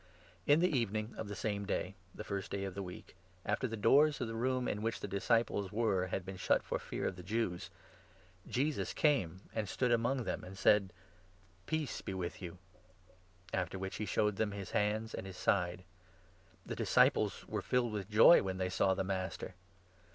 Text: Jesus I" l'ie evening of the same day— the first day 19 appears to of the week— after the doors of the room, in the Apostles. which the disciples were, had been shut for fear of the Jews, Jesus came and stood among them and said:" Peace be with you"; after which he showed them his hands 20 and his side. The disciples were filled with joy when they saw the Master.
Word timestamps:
Jesus 0.47 0.63
I" 0.63 0.65
l'ie 0.65 0.73
evening 0.75 1.13
of 1.15 1.27
the 1.27 1.35
same 1.35 1.63
day— 1.63 1.93
the 2.15 2.23
first 2.23 2.49
day 2.49 2.63
19 2.63 2.67
appears 2.67 2.71
to 2.71 2.71
of 2.71 2.73
the 2.73 2.81
week— 2.91 3.15
after 3.45 3.67
the 3.67 3.77
doors 3.77 4.19
of 4.19 4.27
the 4.27 4.33
room, 4.33 4.67
in 4.67 4.77
the 4.77 4.81
Apostles. 4.81 4.81
which 4.85 4.99
the 5.01 5.07
disciples 5.07 5.71
were, 5.71 6.07
had 6.07 6.25
been 6.25 6.37
shut 6.37 6.63
for 6.63 6.79
fear 6.79 7.05
of 7.05 7.17
the 7.17 7.21
Jews, 7.21 7.69
Jesus 8.47 8.95
came 8.95 9.41
and 9.53 9.69
stood 9.69 9.91
among 9.91 10.23
them 10.23 10.43
and 10.43 10.57
said:" 10.57 10.91
Peace 11.67 12.01
be 12.01 12.15
with 12.15 12.41
you"; 12.41 12.57
after 13.53 13.77
which 13.77 13.97
he 13.97 14.05
showed 14.07 14.37
them 14.37 14.53
his 14.53 14.71
hands 14.71 15.11
20 15.11 15.19
and 15.19 15.27
his 15.27 15.37
side. 15.37 15.83
The 16.65 16.75
disciples 16.75 17.47
were 17.47 17.61
filled 17.61 17.91
with 17.93 18.09
joy 18.09 18.41
when 18.41 18.57
they 18.57 18.69
saw 18.69 18.95
the 18.95 19.03
Master. 19.03 19.53